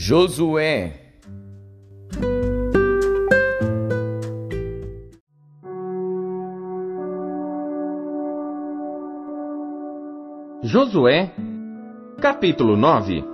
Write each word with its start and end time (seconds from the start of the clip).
Josué. 0.00 0.92
Josué, 10.62 11.32
capítulo 12.20 12.76
9 12.76 13.24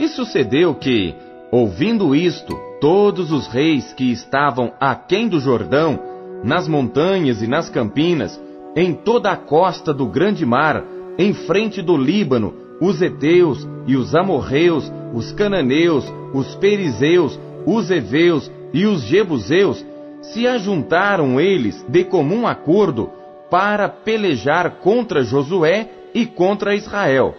E 0.00 0.08
sucedeu 0.08 0.74
que, 0.74 1.14
ouvindo 1.52 2.12
isto, 2.12 2.58
todos 2.80 3.30
os 3.30 3.46
reis 3.46 3.92
que 3.92 4.10
estavam 4.10 4.72
aquém 4.80 5.28
do 5.28 5.38
Jordão, 5.38 5.96
nas 6.42 6.66
montanhas 6.66 7.40
e 7.40 7.46
nas 7.46 7.70
campinas, 7.70 8.38
em 8.74 8.92
toda 8.92 9.30
a 9.30 9.36
costa 9.36 9.94
do 9.94 10.06
grande 10.06 10.44
mar, 10.44 10.82
em 11.16 11.32
frente 11.32 11.80
do 11.80 11.96
Líbano, 11.96 12.65
os 12.80 13.00
heteus 13.00 13.66
e 13.86 13.96
os 13.96 14.14
amorreus, 14.14 14.90
os 15.14 15.32
cananeus, 15.32 16.04
os 16.32 16.54
perizeus, 16.56 17.38
os 17.64 17.90
heveus 17.90 18.50
e 18.72 18.86
os 18.86 19.02
jebuseus, 19.02 19.84
se 20.20 20.46
ajuntaram 20.46 21.40
eles 21.40 21.84
de 21.88 22.04
comum 22.04 22.46
acordo 22.46 23.10
para 23.50 23.88
pelejar 23.88 24.78
contra 24.82 25.22
Josué 25.22 25.88
e 26.12 26.26
contra 26.26 26.74
Israel. 26.74 27.34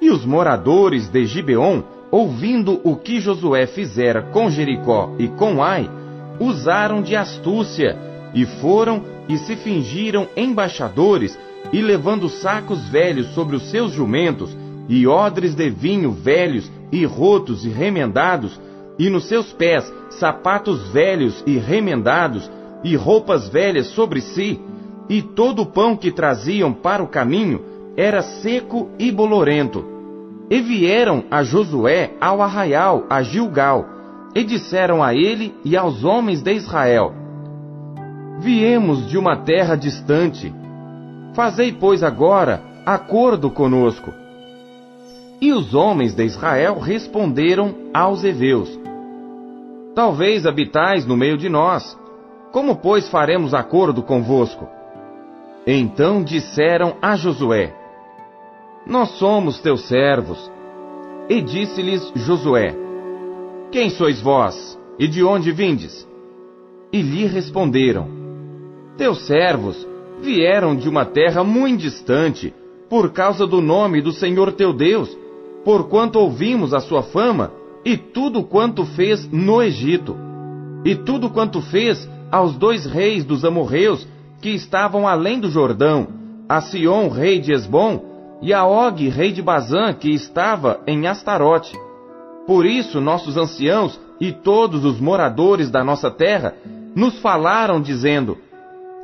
E 0.00 0.10
os 0.10 0.24
moradores 0.24 1.08
de 1.08 1.24
Gibeon, 1.26 1.82
ouvindo 2.10 2.80
o 2.84 2.96
que 2.96 3.20
Josué 3.20 3.66
fizera 3.66 4.22
com 4.22 4.50
Jericó 4.50 5.14
e 5.18 5.28
com 5.28 5.62
Ai, 5.62 5.90
usaram 6.40 7.02
de 7.02 7.16
astúcia 7.16 7.96
e 8.34 8.44
foram 8.44 9.02
e 9.28 9.36
se 9.38 9.56
fingiram 9.56 10.28
embaixadores 10.36 11.38
e 11.72 11.80
levando 11.80 12.28
sacos 12.28 12.88
velhos 12.88 13.28
sobre 13.34 13.56
os 13.56 13.70
seus 13.70 13.92
jumentos 13.92 14.56
e 14.88 15.06
odres 15.06 15.54
de 15.54 15.68
vinho 15.68 16.12
velhos 16.12 16.70
e 16.92 17.04
rotos 17.04 17.64
e 17.64 17.68
remendados 17.68 18.60
e 18.98 19.10
nos 19.10 19.28
seus 19.28 19.52
pés 19.52 19.92
sapatos 20.10 20.88
velhos 20.90 21.42
e 21.46 21.58
remendados 21.58 22.50
e 22.84 22.94
roupas 22.94 23.48
velhas 23.48 23.88
sobre 23.88 24.20
si 24.20 24.60
e 25.08 25.22
todo 25.22 25.62
o 25.62 25.66
pão 25.66 25.96
que 25.96 26.10
traziam 26.10 26.72
para 26.72 27.02
o 27.02 27.08
caminho 27.08 27.60
era 27.96 28.22
seco 28.22 28.90
e 28.98 29.10
bolorento. 29.10 29.84
E 30.50 30.60
vieram 30.60 31.24
a 31.30 31.42
Josué 31.42 32.12
ao 32.20 32.42
arraial, 32.42 33.04
a 33.08 33.22
Gilgal, 33.22 33.86
e 34.34 34.44
disseram 34.44 35.02
a 35.02 35.14
ele 35.14 35.54
e 35.64 35.76
aos 35.76 36.04
homens 36.04 36.42
de 36.42 36.52
Israel: 36.52 37.12
Viemos 38.38 39.08
de 39.08 39.16
uma 39.16 39.36
terra 39.38 39.74
distante. 39.76 40.52
Fazei, 41.36 41.70
pois, 41.70 42.02
agora 42.02 42.62
acordo 42.86 43.50
conosco. 43.50 44.10
E 45.38 45.52
os 45.52 45.74
homens 45.74 46.14
de 46.14 46.24
Israel 46.24 46.78
responderam 46.78 47.74
aos 47.92 48.24
heveus: 48.24 48.70
Talvez 49.94 50.46
habitais 50.46 51.04
no 51.04 51.14
meio 51.14 51.36
de 51.36 51.50
nós. 51.50 51.94
Como, 52.52 52.76
pois, 52.76 53.10
faremos 53.10 53.52
acordo 53.52 54.02
convosco? 54.02 54.66
Então 55.66 56.24
disseram 56.24 56.96
a 57.02 57.16
Josué: 57.16 57.74
Nós 58.86 59.10
somos 59.18 59.60
teus 59.60 59.86
servos. 59.86 60.50
E 61.28 61.42
disse-lhes 61.42 62.12
Josué: 62.14 62.74
Quem 63.70 63.90
sois 63.90 64.22
vós? 64.22 64.78
E 64.98 65.06
de 65.06 65.22
onde 65.22 65.52
vindes? 65.52 66.08
E 66.90 67.02
lhe 67.02 67.26
responderam: 67.26 68.08
Teus 68.96 69.26
servos 69.26 69.86
vieram 70.20 70.74
de 70.74 70.88
uma 70.88 71.04
terra 71.04 71.44
muito 71.44 71.80
distante, 71.80 72.54
por 72.88 73.12
causa 73.12 73.46
do 73.46 73.60
nome 73.60 74.00
do 74.00 74.12
Senhor 74.12 74.52
teu 74.52 74.72
Deus, 74.72 75.16
porquanto 75.64 76.18
ouvimos 76.18 76.72
a 76.72 76.80
sua 76.80 77.02
fama 77.02 77.52
e 77.84 77.96
tudo 77.96 78.42
quanto 78.42 78.84
fez 78.84 79.28
no 79.30 79.62
Egito, 79.62 80.16
e 80.84 80.94
tudo 80.94 81.30
quanto 81.30 81.60
fez 81.60 82.08
aos 82.30 82.56
dois 82.56 82.86
reis 82.86 83.24
dos 83.24 83.44
amorreus 83.44 84.06
que 84.40 84.50
estavam 84.50 85.06
além 85.06 85.40
do 85.40 85.50
Jordão, 85.50 86.08
a 86.48 86.60
Sion, 86.60 87.08
rei 87.08 87.40
de 87.40 87.52
Esbom, 87.52 88.16
e 88.42 88.52
a 88.52 88.64
Og, 88.64 89.08
rei 89.08 89.32
de 89.32 89.42
Bazã, 89.42 89.92
que 89.94 90.10
estava 90.10 90.80
em 90.86 91.06
Astarote. 91.06 91.76
Por 92.46 92.66
isso 92.66 93.00
nossos 93.00 93.36
anciãos 93.36 93.98
e 94.20 94.30
todos 94.30 94.84
os 94.84 95.00
moradores 95.00 95.70
da 95.70 95.82
nossa 95.82 96.10
terra 96.10 96.54
nos 96.94 97.18
falaram, 97.18 97.80
dizendo: 97.80 98.38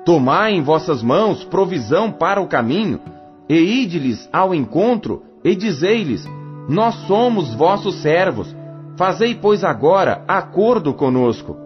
Tomai 0.04 0.54
em 0.54 0.62
vossas 0.62 1.02
mãos 1.02 1.44
provisão 1.44 2.10
para 2.10 2.40
o 2.40 2.48
caminho, 2.48 3.00
e 3.48 3.54
ide-lhes 3.54 4.28
ao 4.32 4.54
encontro, 4.54 5.22
e 5.44 5.54
dizei-lhes: 5.54 6.28
Nós 6.68 6.94
somos 7.06 7.54
vossos 7.54 8.02
servos, 8.02 8.54
fazei, 8.96 9.34
pois, 9.34 9.62
agora 9.62 10.24
acordo 10.26 10.92
conosco. 10.92 11.56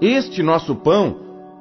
Este 0.00 0.42
nosso 0.42 0.74
pão 0.74 1.16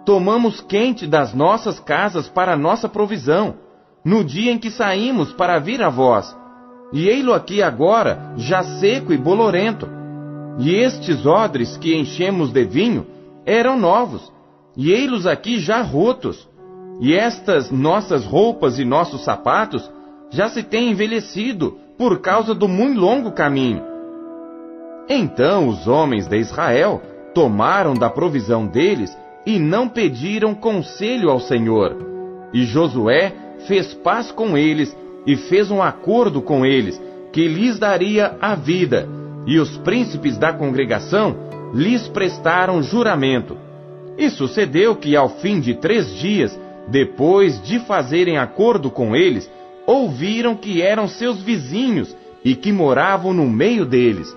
tomamos 0.05 0.59
quente 0.61 1.07
das 1.07 1.33
nossas 1.33 1.79
casas 1.79 2.27
para 2.27 2.57
nossa 2.57 2.89
provisão, 2.89 3.55
no 4.03 4.23
dia 4.23 4.51
em 4.51 4.57
que 4.57 4.71
saímos 4.71 5.31
para 5.31 5.59
vir 5.59 5.81
a 5.81 5.89
vós. 5.89 6.35
E 6.91 7.07
ei-lo 7.07 7.33
aqui 7.33 7.61
agora, 7.61 8.33
já 8.35 8.63
seco 8.63 9.13
e 9.13 9.17
bolorento. 9.17 9.87
E 10.59 10.75
estes 10.75 11.25
odres 11.25 11.77
que 11.77 11.95
enchemos 11.95 12.51
de 12.51 12.65
vinho 12.65 13.07
eram 13.45 13.79
novos, 13.79 14.31
e 14.75 14.91
ei-los 14.91 15.25
aqui 15.25 15.59
já 15.59 15.81
rotos. 15.81 16.47
E 16.99 17.13
estas 17.13 17.71
nossas 17.71 18.25
roupas 18.25 18.79
e 18.79 18.85
nossos 18.85 19.23
sapatos 19.23 19.89
já 20.29 20.49
se 20.49 20.63
têm 20.63 20.91
envelhecido 20.91 21.77
por 21.97 22.19
causa 22.19 22.53
do 22.53 22.67
muito 22.67 22.99
longo 22.99 23.31
caminho. 23.31 23.83
Então 25.09 25.67
os 25.67 25.87
homens 25.87 26.27
de 26.27 26.37
Israel 26.37 27.01
tomaram 27.33 27.93
da 27.93 28.09
provisão 28.09 28.65
deles 28.65 29.15
e 29.45 29.57
não 29.59 29.89
pediram 29.89 30.53
conselho 30.53 31.29
ao 31.29 31.39
Senhor. 31.39 31.95
E 32.53 32.63
Josué 32.63 33.33
fez 33.67 33.93
paz 33.93 34.31
com 34.31 34.57
eles 34.57 34.95
e 35.25 35.35
fez 35.35 35.71
um 35.71 35.81
acordo 35.81 36.41
com 36.41 36.65
eles, 36.65 37.01
que 37.31 37.47
lhes 37.47 37.79
daria 37.79 38.37
a 38.41 38.55
vida, 38.55 39.07
e 39.45 39.59
os 39.59 39.77
príncipes 39.77 40.37
da 40.37 40.51
congregação 40.51 41.35
lhes 41.73 42.07
prestaram 42.07 42.81
juramento. 42.81 43.57
E 44.21 44.29
sucedeu 44.29 44.95
que, 44.95 45.15
ao 45.15 45.29
fim 45.29 45.59
de 45.59 45.73
três 45.73 46.13
dias, 46.13 46.55
depois 46.87 47.59
de 47.63 47.79
fazerem 47.79 48.37
acordo 48.37 48.91
com 48.91 49.15
eles, 49.15 49.49
ouviram 49.87 50.55
que 50.55 50.79
eram 50.79 51.07
seus 51.07 51.41
vizinhos 51.41 52.15
e 52.45 52.53
que 52.53 52.71
moravam 52.71 53.33
no 53.33 53.49
meio 53.49 53.83
deles, 53.83 54.31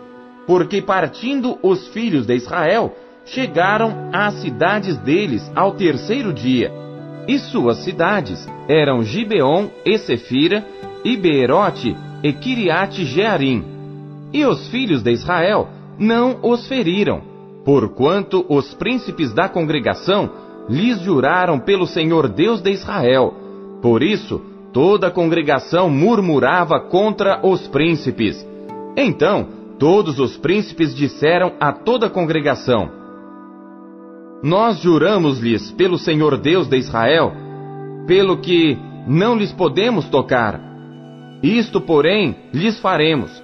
porque 0.47 0.81
partindo 0.81 1.59
os 1.63 1.87
filhos 1.89 2.25
de 2.25 2.35
Israel, 2.35 2.97
chegaram 3.27 4.09
às 4.11 4.41
cidades 4.41 4.97
deles 4.97 5.53
ao 5.55 5.73
terceiro 5.73 6.33
dia. 6.33 6.73
E 7.29 7.39
suas 7.39 7.85
cidades 7.85 8.49
eram 8.67 9.03
Gibeon 9.03 9.69
e 9.85 9.99
Sefira, 9.99 10.65
e 11.05 11.15
Beerote 11.15 11.95
e 12.23 12.33
Kiriate 12.33 13.05
Jearim. 13.05 13.63
E 14.33 14.47
os 14.47 14.67
filhos 14.69 15.03
de 15.03 15.13
Israel 15.13 15.69
não 15.99 16.39
os 16.43 16.67
feriram, 16.67 17.34
porquanto 17.65 18.45
os 18.49 18.75
príncipes 18.75 19.33
da 19.33 19.49
congregação 19.49 20.31
lhes 20.69 21.01
juraram 21.01 21.59
pelo 21.59 21.87
Senhor 21.87 22.29
Deus 22.29 22.61
de 22.61 22.71
Israel. 22.71 23.35
Por 23.81 24.03
isso, 24.03 24.41
toda 24.73 25.09
a 25.09 25.11
congregação 25.11 25.89
murmurava 25.89 26.81
contra 26.81 27.41
os 27.47 27.67
príncipes. 27.69 28.47
Então, 28.97 29.49
todos 29.79 30.19
os 30.19 30.37
príncipes 30.37 30.95
disseram 30.95 31.53
a 31.61 31.73
toda 31.73 32.07
a 32.07 32.11
congregação: 32.11 32.91
nós 34.43 34.79
juramos-lhes 34.79 35.73
pelo 35.73 35.99
Senhor 35.99 36.37
Deus 36.37 36.69
de 36.69 36.77
Israel, 36.77 37.33
pelo 38.07 38.39
que 38.39 38.79
não 39.07 39.37
lhes 39.37 39.53
podemos 39.53 40.07
tocar. 40.09 40.61
Isto, 41.43 41.81
porém, 41.81 42.37
lhes 42.53 42.79
faremos: 42.79 43.43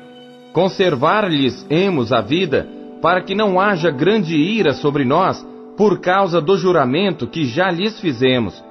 conservar-lhes-emos 0.52 2.12
a 2.12 2.20
vida, 2.20 2.66
para 3.00 3.22
que 3.22 3.34
não 3.34 3.60
haja 3.60 3.90
grande 3.90 4.36
ira 4.36 4.72
sobre 4.72 5.04
nós, 5.04 5.46
por 5.76 6.00
causa 6.00 6.40
do 6.40 6.56
juramento 6.56 7.26
que 7.26 7.44
já 7.44 7.70
lhes 7.70 7.98
fizemos. 8.00 8.62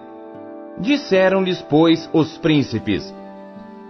Disseram-lhes, 0.79 1.61
pois, 1.63 2.09
os 2.13 2.37
príncipes: 2.37 3.13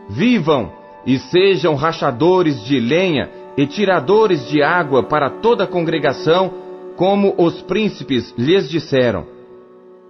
Vivam 0.09 0.71
e 1.06 1.19
sejam 1.19 1.75
rachadores 1.75 2.63
de 2.63 2.80
lenha 2.80 3.30
e 3.57 3.68
tiradores 3.68 4.47
de 4.47 4.63
água 4.63 5.03
para 5.03 5.30
toda 5.30 5.65
a 5.65 5.68
congregação 5.68 6.51
como 6.95 7.35
os 7.38 7.62
príncipes 7.62 8.33
lhes 8.38 8.69
disseram. 8.69 9.25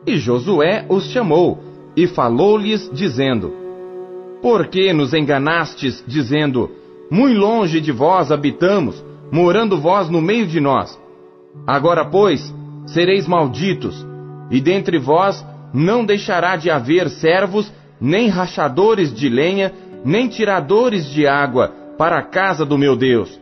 E 0.06 0.18
Josué 0.18 0.86
os 0.88 1.06
chamou 1.12 1.60
e 1.96 2.08
falou-lhes, 2.08 2.90
dizendo: 2.94 3.54
Por 4.42 4.68
que 4.68 4.94
nos 4.94 5.14
enganastes, 5.14 6.04
dizendo: 6.08 6.70
Muito 7.10 7.40
longe 7.40 7.82
de 7.82 7.92
vós 7.92 8.32
habitamos, 8.32 9.04
morando 9.32 9.80
vós 9.80 10.10
no 10.10 10.22
meio 10.22 10.48
de 10.48 10.60
nós? 10.60 11.00
Agora, 11.66 12.06
pois, 12.06 12.54
sereis 12.88 13.28
malditos, 13.28 14.06
e 14.50 14.60
dentre 14.60 14.98
vós 14.98 15.46
não 15.74 16.04
deixará 16.04 16.56
de 16.56 16.70
haver 16.70 17.10
servos, 17.10 17.72
nem 18.00 18.28
rachadores 18.28 19.14
de 19.14 19.30
lenha, 19.30 19.74
nem 20.04 20.28
tiradores 20.28 21.06
de 21.06 21.28
água 21.28 21.74
para 21.98 22.20
a 22.20 22.24
casa 22.24 22.66
do 22.66 22.78
meu 22.78 22.96
Deus. 22.96 23.40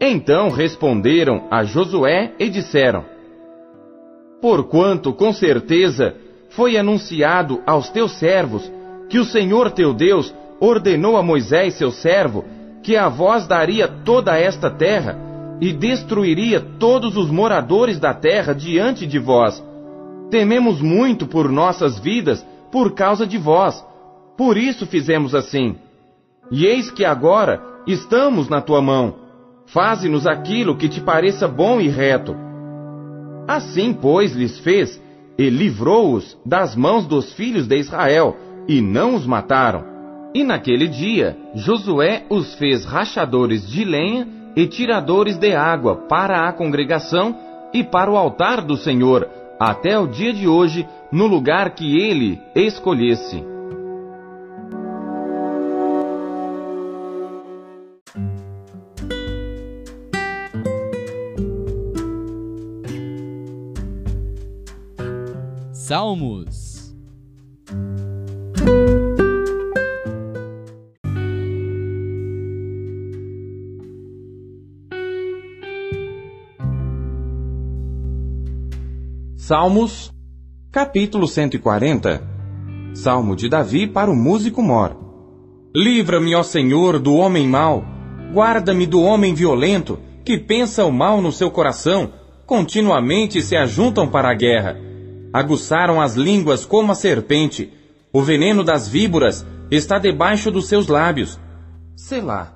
Então 0.00 0.50
responderam 0.50 1.46
a 1.50 1.64
Josué 1.64 2.32
e 2.38 2.48
disseram: 2.48 3.04
Porquanto, 4.40 5.12
com 5.12 5.32
certeza, 5.32 6.14
foi 6.50 6.76
anunciado 6.76 7.62
aos 7.66 7.88
teus 7.88 8.12
servos 8.18 8.70
que 9.08 9.18
o 9.18 9.24
Senhor 9.24 9.70
teu 9.70 9.94
Deus 9.94 10.34
ordenou 10.60 11.16
a 11.16 11.22
Moisés, 11.22 11.74
seu 11.74 11.90
servo, 11.90 12.44
que 12.82 12.96
a 12.96 13.08
vós 13.08 13.46
daria 13.46 13.86
toda 13.86 14.36
esta 14.38 14.70
terra 14.70 15.16
e 15.60 15.72
destruiria 15.72 16.60
todos 16.60 17.16
os 17.16 17.30
moradores 17.30 17.98
da 17.98 18.12
terra 18.12 18.52
diante 18.52 19.06
de 19.06 19.18
vós. 19.18 19.62
Tememos 20.30 20.80
muito 20.80 21.26
por 21.26 21.50
nossas 21.50 21.98
vidas 21.98 22.44
por 22.72 22.94
causa 22.94 23.26
de 23.26 23.38
vós. 23.38 23.84
Por 24.36 24.56
isso 24.56 24.86
fizemos 24.86 25.34
assim. 25.34 25.76
E 26.50 26.66
eis 26.66 26.90
que 26.90 27.04
agora 27.04 27.62
estamos 27.86 28.48
na 28.48 28.60
tua 28.60 28.82
mão. 28.82 29.14
Faze-nos 29.66 30.26
aquilo 30.26 30.76
que 30.76 30.88
te 30.88 31.00
pareça 31.00 31.46
bom 31.46 31.80
e 31.80 31.88
reto. 31.88 32.34
Assim, 33.46 33.92
pois, 33.92 34.34
lhes 34.34 34.58
fez, 34.58 35.00
e 35.38 35.48
livrou-os 35.48 36.36
das 36.44 36.74
mãos 36.74 37.06
dos 37.06 37.32
filhos 37.32 37.66
de 37.66 37.76
Israel, 37.76 38.36
e 38.68 38.80
não 38.80 39.14
os 39.14 39.26
mataram. 39.26 39.91
E 40.34 40.42
naquele 40.42 40.88
dia, 40.88 41.36
Josué 41.54 42.24
os 42.30 42.54
fez 42.54 42.84
rachadores 42.86 43.68
de 43.68 43.84
lenha 43.84 44.26
e 44.56 44.66
tiradores 44.66 45.36
de 45.36 45.54
água 45.54 45.96
para 46.08 46.48
a 46.48 46.52
congregação 46.52 47.36
e 47.72 47.84
para 47.84 48.10
o 48.10 48.16
altar 48.16 48.62
do 48.62 48.76
Senhor, 48.76 49.28
até 49.60 49.98
o 49.98 50.06
dia 50.06 50.32
de 50.32 50.48
hoje, 50.48 50.86
no 51.10 51.26
lugar 51.26 51.74
que 51.74 51.98
ele 51.98 52.40
escolhesse. 52.54 53.44
Salmos 65.72 66.71
Salmos, 79.52 80.10
capítulo 80.70 81.28
140 81.28 82.22
Salmo 82.94 83.36
de 83.36 83.50
Davi 83.50 83.86
para 83.86 84.10
o 84.10 84.16
músico 84.16 84.62
mor. 84.62 84.96
Livra-me, 85.76 86.34
ó 86.34 86.42
Senhor, 86.42 86.98
do 86.98 87.12
homem 87.16 87.46
mau, 87.46 87.84
guarda-me 88.32 88.86
do 88.86 89.02
homem 89.02 89.34
violento, 89.34 89.98
que 90.24 90.38
pensa 90.38 90.86
o 90.86 90.90
mal 90.90 91.20
no 91.20 91.30
seu 91.30 91.50
coração, 91.50 92.14
continuamente 92.46 93.42
se 93.42 93.54
ajuntam 93.54 94.08
para 94.08 94.30
a 94.30 94.34
guerra 94.34 94.80
aguçaram 95.30 96.00
as 96.00 96.14
línguas 96.14 96.64
como 96.64 96.90
a 96.90 96.94
serpente. 96.94 97.70
O 98.10 98.22
veneno 98.22 98.64
das 98.64 98.88
víboras 98.88 99.46
está 99.70 99.98
debaixo 99.98 100.50
dos 100.50 100.66
seus 100.66 100.86
lábios. 100.86 101.38
Selá. 101.94 102.54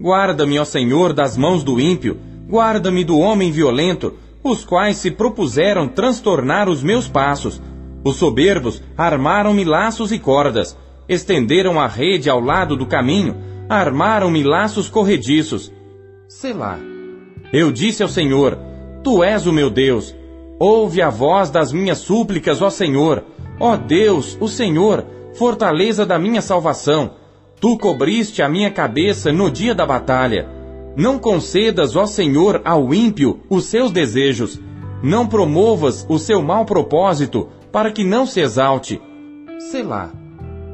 Guarda-me, 0.00 0.58
ó 0.58 0.64
Senhor, 0.64 1.12
das 1.12 1.36
mãos 1.36 1.62
do 1.62 1.78
ímpio, 1.78 2.18
guarda-me 2.48 3.04
do 3.04 3.18
homem 3.18 3.52
violento, 3.52 4.14
os 4.42 4.64
quais 4.64 4.96
se 4.96 5.10
propuseram 5.10 5.88
transtornar 5.88 6.68
os 6.68 6.82
meus 6.82 7.08
passos. 7.08 7.60
Os 8.04 8.16
soberbos 8.16 8.82
armaram-me 8.96 9.64
laços 9.64 10.10
e 10.10 10.18
cordas, 10.18 10.76
estenderam 11.08 11.80
a 11.80 11.86
rede 11.86 12.28
ao 12.28 12.40
lado 12.40 12.76
do 12.76 12.86
caminho, 12.86 13.36
armaram-me 13.68 14.42
laços 14.42 14.88
corrediços. 14.88 15.72
Selá. 16.28 16.78
Eu 17.52 17.70
disse 17.70 18.02
ao 18.02 18.08
Senhor: 18.08 18.58
Tu 19.04 19.22
és 19.22 19.46
o 19.46 19.52
meu 19.52 19.70
Deus, 19.70 20.14
Ouve 20.64 21.02
a 21.02 21.10
voz 21.10 21.50
das 21.50 21.72
minhas 21.72 21.98
súplicas, 21.98 22.62
ó 22.62 22.70
Senhor. 22.70 23.24
Ó 23.58 23.76
Deus, 23.76 24.38
o 24.40 24.46
Senhor, 24.46 25.04
fortaleza 25.34 26.06
da 26.06 26.20
minha 26.20 26.40
salvação. 26.40 27.14
Tu 27.60 27.76
cobriste 27.78 28.42
a 28.42 28.48
minha 28.48 28.70
cabeça 28.70 29.32
no 29.32 29.50
dia 29.50 29.74
da 29.74 29.84
batalha. 29.84 30.48
Não 30.96 31.18
concedas, 31.18 31.96
ó 31.96 32.06
Senhor, 32.06 32.60
ao 32.64 32.92
ímpio 32.92 33.40
os 33.48 33.64
seus 33.64 33.90
desejos. 33.90 34.60
Não 35.02 35.26
promovas 35.26 36.06
o 36.08 36.18
seu 36.18 36.42
mau 36.42 36.64
propósito, 36.64 37.48
para 37.72 37.90
que 37.90 38.04
não 38.04 38.26
se 38.26 38.40
exalte. 38.40 39.00
Selá. 39.58 40.10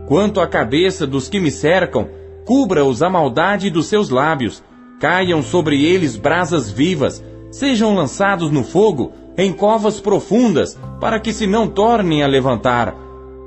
Quanto 0.06 0.40
à 0.40 0.46
cabeça 0.46 1.06
dos 1.06 1.28
que 1.28 1.38
me 1.38 1.50
cercam, 1.50 2.08
cubra-os 2.44 3.02
a 3.02 3.08
maldade 3.08 3.70
dos 3.70 3.86
seus 3.86 4.10
lábios. 4.10 4.62
Caiam 4.98 5.42
sobre 5.42 5.84
eles 5.84 6.16
brasas 6.16 6.70
vivas, 6.70 7.22
sejam 7.52 7.94
lançados 7.94 8.50
no 8.50 8.64
fogo, 8.64 9.12
em 9.36 9.52
covas 9.52 10.00
profundas, 10.00 10.76
para 11.00 11.20
que 11.20 11.32
se 11.32 11.46
não 11.46 11.68
tornem 11.68 12.24
a 12.24 12.26
levantar. 12.26 12.96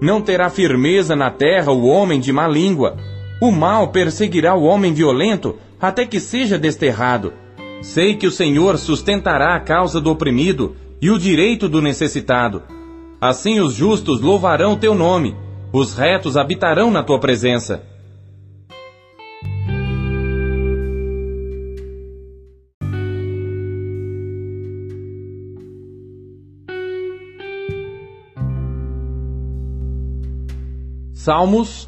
Não 0.02 0.22
terá 0.22 0.50
firmeza 0.50 1.16
na 1.16 1.30
terra 1.30 1.72
o 1.72 1.86
homem 1.86 2.20
de 2.20 2.32
má 2.32 2.48
língua. 2.48 2.96
O 3.42 3.52
mal 3.52 3.90
perseguirá 3.90 4.56
o 4.56 4.64
homem 4.64 4.94
violento, 4.94 5.58
até 5.82 6.06
que 6.06 6.20
seja 6.20 6.60
desterrado. 6.60 7.34
Sei 7.82 8.16
que 8.16 8.28
o 8.28 8.32
Senhor 8.32 8.78
sustentará 8.78 9.56
a 9.56 9.60
causa 9.60 10.00
do 10.00 10.12
oprimido 10.12 10.76
e 11.02 11.10
o 11.10 11.18
direito 11.18 11.68
do 11.68 11.82
necessitado. 11.82 12.62
Assim 13.20 13.60
os 13.60 13.74
justos 13.74 14.22
louvarão 14.22 14.78
teu 14.78 14.94
nome, 14.94 15.36
os 15.74 15.96
retos 15.96 16.38
habitarão 16.38 16.92
na 16.92 17.02
tua 17.02 17.20
presença. 17.20 17.84
Salmos, 31.14 31.88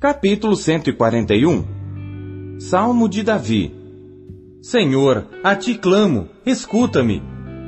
capítulo 0.00 0.56
141 0.56 1.71
Salmo 2.58 3.08
de 3.08 3.22
Davi 3.22 3.74
Senhor, 4.62 5.26
a 5.42 5.56
ti 5.56 5.74
clamo, 5.74 6.28
escuta-me. 6.46 7.20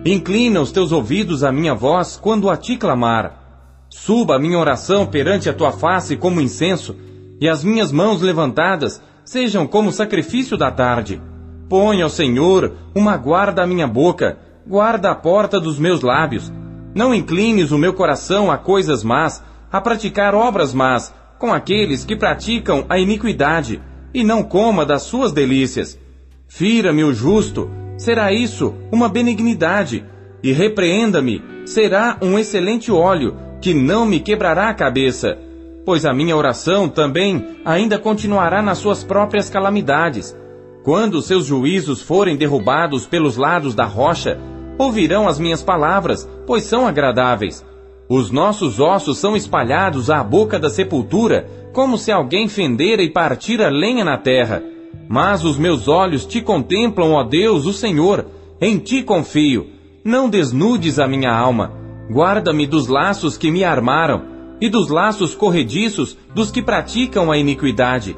Inclina 0.05 0.61
os 0.61 0.71
teus 0.71 0.93
ouvidos 0.93 1.43
à 1.43 1.51
minha 1.51 1.75
voz 1.75 2.17
quando 2.17 2.49
a 2.49 2.57
ti 2.57 2.77
clamar. 2.77 3.87
Suba 3.91 4.37
a 4.37 4.39
minha 4.39 4.59
oração 4.59 5.05
perante 5.05 5.49
a 5.49 5.53
tua 5.53 5.73
face 5.73 6.17
como 6.17 6.41
incenso, 6.41 6.95
e 7.41 7.49
as 7.49 7.65
minhas 7.65 7.91
mãos 7.91 8.23
levantadas 8.23 9.03
sejam 9.25 9.67
como 9.67 9.91
sacrifício 9.91 10.57
da 10.57 10.71
tarde. 10.71 11.21
Põe 11.69 12.01
ao 12.01 12.09
Senhor 12.09 12.73
uma 12.95 13.17
guarda 13.17 13.65
à 13.65 13.67
minha 13.67 13.89
boca, 13.89 14.39
guarda 14.67 15.11
a 15.11 15.15
porta 15.15 15.59
dos 15.59 15.79
meus 15.79 16.01
lábios. 16.01 16.53
Não 16.95 17.13
inclines 17.13 17.73
o 17.73 17.79
meu 17.79 17.93
coração 17.93 18.53
a 18.53 18.57
coisas 18.57 19.03
más, 19.03 19.43
a 19.73 19.81
praticar 19.81 20.35
obras 20.35 20.73
más 20.73 21.13
com 21.39 21.53
aqueles 21.53 22.05
que 22.05 22.15
praticam 22.15 22.87
a 22.89 22.99
iniquidade, 22.99 23.83
e 24.15 24.23
não 24.23 24.45
coma 24.45 24.87
das 24.87 25.03
suas 25.03 25.33
delícias. 25.33 25.99
Fira-me 26.47 27.03
o 27.03 27.13
justo, 27.13 27.69
será 27.99 28.33
isso 28.33 28.75
uma 28.93 29.09
benignidade, 29.09 30.05
e 30.43 30.53
repreenda-me, 30.53 31.43
será 31.67 32.17
um 32.23 32.39
excelente 32.39 32.93
óleo, 32.93 33.37
que 33.61 33.75
não 33.75 34.07
me 34.07 34.21
quebrará 34.21 34.69
a 34.69 34.75
cabeça. 34.75 35.37
Pois 35.85 36.07
a 36.07 36.15
minha 36.15 36.37
oração 36.37 36.89
também 36.89 37.59
ainda 37.65 37.99
continuará 37.99 38.63
nas 38.63 38.79
suas 38.79 39.03
próprias 39.03 39.51
calamidades. 39.51 40.37
Quando 40.83 41.21
seus 41.21 41.47
juízos 41.47 42.03
forem 42.03 42.37
derrubados 42.37 43.07
pelos 43.07 43.37
lados 43.37 43.75
da 43.75 43.85
rocha, 43.85 44.39
ouvirão 44.79 45.27
as 45.27 45.39
minhas 45.39 45.63
palavras, 45.63 46.29
pois 46.47 46.65
são 46.65 46.87
agradáveis. 46.87 47.65
Os 48.09 48.31
nossos 48.31 48.79
ossos 48.79 49.19
são 49.19 49.35
espalhados 49.35 50.11
à 50.11 50.23
boca 50.23 50.59
da 50.59 50.69
sepultura, 50.69 51.49
como 51.75 51.99
se 51.99 52.13
alguém 52.13 52.49
fendera 52.49 53.03
e 53.03 53.11
partira 53.11 53.69
lenha 53.69 54.05
na 54.05 54.17
terra. 54.17 54.63
Mas 55.09 55.45
os 55.45 55.59
meus 55.59 55.89
olhos 55.89 56.25
te 56.25 56.41
contemplam, 56.41 57.13
ó 57.13 57.25
Deus, 57.25 57.67
o 57.67 57.73
Senhor. 57.73 58.25
Em 58.61 58.79
ti 58.79 59.03
confio. 59.03 59.67
Não 60.05 60.31
desnudes 60.31 60.99
a 60.99 61.09
minha 61.09 61.31
alma. 61.31 61.73
Guarda-me 62.09 62.67
dos 62.67 62.87
laços 62.87 63.37
que 63.37 63.51
me 63.51 63.65
armaram 63.65 64.23
e 64.61 64.69
dos 64.69 64.89
laços 64.89 65.35
corrediços 65.35 66.17
dos 66.33 66.51
que 66.51 66.63
praticam 66.63 67.31
a 67.33 67.37
iniquidade. 67.37 68.17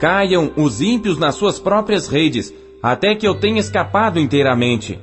Caiam 0.00 0.50
os 0.56 0.82
ímpios 0.82 1.16
nas 1.16 1.36
suas 1.36 1.58
próprias 1.58 2.08
redes, 2.08 2.52
até 2.82 3.14
que 3.14 3.26
eu 3.26 3.36
tenha 3.36 3.60
escapado 3.60 4.18
inteiramente. 4.18 4.98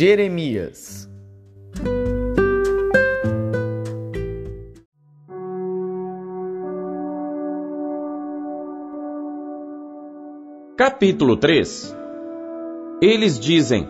Jeremias. 0.00 1.06
Capítulo 10.74 11.36
3 11.36 11.94
Eles 13.02 13.38
dizem: 13.38 13.86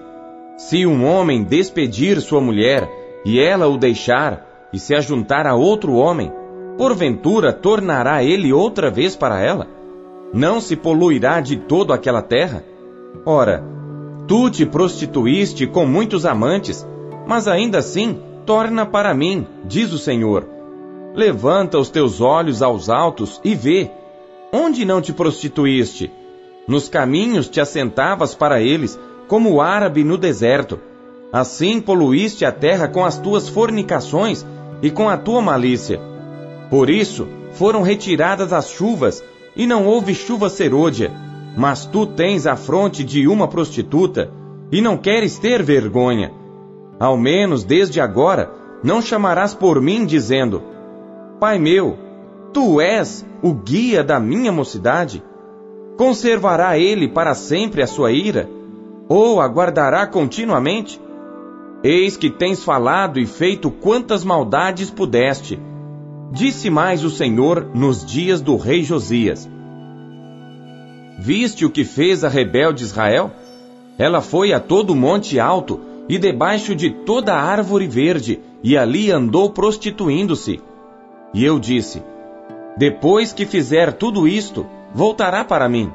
Se 0.58 0.84
um 0.84 1.06
homem 1.06 1.44
despedir 1.44 2.20
sua 2.20 2.40
mulher 2.40 2.90
e 3.24 3.38
ela 3.38 3.68
o 3.68 3.78
deixar 3.78 4.68
e 4.72 4.80
se 4.80 4.96
ajuntar 4.96 5.46
a 5.46 5.54
outro 5.54 5.92
homem, 5.92 6.32
porventura 6.76 7.52
tornará 7.52 8.24
ele 8.24 8.52
outra 8.52 8.90
vez 8.90 9.14
para 9.14 9.40
ela? 9.40 9.68
Não 10.34 10.60
se 10.60 10.74
poluirá 10.74 11.40
de 11.40 11.56
todo 11.56 11.92
aquela 11.92 12.20
terra? 12.20 12.64
Ora, 13.24 13.62
tu 14.30 14.48
te 14.48 14.64
prostituíste 14.64 15.66
com 15.66 15.84
muitos 15.84 16.24
amantes, 16.24 16.86
mas 17.26 17.48
ainda 17.48 17.78
assim 17.78 18.16
torna 18.46 18.86
para 18.86 19.12
mim, 19.12 19.44
diz 19.64 19.92
o 19.92 19.98
Senhor. 19.98 20.46
Levanta 21.16 21.80
os 21.80 21.90
teus 21.90 22.20
olhos 22.20 22.62
aos 22.62 22.88
altos 22.88 23.40
e 23.42 23.56
vê. 23.56 23.90
Onde 24.52 24.84
não 24.84 25.02
te 25.02 25.12
prostituíste? 25.12 26.12
Nos 26.68 26.88
caminhos 26.88 27.48
te 27.48 27.60
assentavas 27.60 28.32
para 28.32 28.62
eles, 28.62 28.96
como 29.26 29.50
o 29.50 29.60
árabe 29.60 30.04
no 30.04 30.16
deserto. 30.16 30.78
Assim 31.32 31.80
poluíste 31.80 32.44
a 32.44 32.52
terra 32.52 32.86
com 32.86 33.04
as 33.04 33.18
tuas 33.18 33.48
fornicações 33.48 34.46
e 34.80 34.92
com 34.92 35.08
a 35.08 35.16
tua 35.16 35.42
malícia. 35.42 36.00
Por 36.70 36.88
isso 36.88 37.26
foram 37.54 37.82
retiradas 37.82 38.52
as 38.52 38.70
chuvas, 38.70 39.24
e 39.56 39.66
não 39.66 39.88
houve 39.88 40.14
chuva 40.14 40.48
serôdia. 40.48 41.10
Mas 41.56 41.84
tu 41.86 42.06
tens 42.06 42.46
a 42.46 42.56
fronte 42.56 43.04
de 43.04 43.26
uma 43.26 43.48
prostituta, 43.48 44.30
e 44.72 44.80
não 44.80 44.96
queres 44.96 45.38
ter 45.38 45.62
vergonha. 45.62 46.32
Ao 46.98 47.16
menos 47.16 47.64
desde 47.64 48.00
agora 48.00 48.50
não 48.82 49.02
chamarás 49.02 49.54
por 49.54 49.80
mim, 49.80 50.06
dizendo: 50.06 50.62
Pai 51.40 51.58
meu, 51.58 51.98
tu 52.52 52.80
és 52.80 53.26
o 53.42 53.52
guia 53.52 54.04
da 54.04 54.20
minha 54.20 54.52
mocidade? 54.52 55.22
Conservará 55.96 56.78
ele 56.78 57.08
para 57.08 57.34
sempre 57.34 57.82
a 57.82 57.86
sua 57.86 58.12
ira? 58.12 58.48
Ou 59.08 59.40
aguardará 59.40 60.06
continuamente? 60.06 61.00
Eis 61.82 62.16
que 62.16 62.30
tens 62.30 62.62
falado 62.62 63.18
e 63.18 63.26
feito 63.26 63.70
quantas 63.70 64.22
maldades 64.22 64.90
pudeste. 64.90 65.58
Disse 66.30 66.70
mais 66.70 67.02
o 67.02 67.10
Senhor 67.10 67.70
nos 67.74 68.04
dias 68.04 68.40
do 68.40 68.56
rei 68.56 68.82
Josias: 68.82 69.48
Viste 71.22 71.66
o 71.66 71.70
que 71.70 71.84
fez 71.84 72.24
a 72.24 72.30
rebelde 72.30 72.82
Israel? 72.82 73.30
Ela 73.98 74.22
foi 74.22 74.54
a 74.54 74.58
todo 74.58 74.96
monte 74.96 75.38
alto 75.38 75.78
e 76.08 76.16
debaixo 76.16 76.74
de 76.74 76.88
toda 76.88 77.34
árvore 77.34 77.86
verde, 77.86 78.40
e 78.62 78.74
ali 78.74 79.10
andou 79.10 79.50
prostituindo-se. 79.50 80.62
E 81.34 81.44
eu 81.44 81.58
disse: 81.58 82.02
Depois 82.74 83.34
que 83.34 83.44
fizer 83.44 83.92
tudo 83.92 84.26
isto, 84.26 84.64
voltará 84.94 85.44
para 85.44 85.68
mim. 85.68 85.92